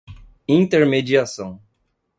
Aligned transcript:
intermediação 0.47 1.61